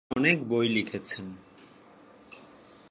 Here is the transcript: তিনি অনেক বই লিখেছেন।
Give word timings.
তিনি 0.03 0.15
অনেক 0.17 0.37
বই 0.49 0.67
লিখেছেন। 0.69 1.25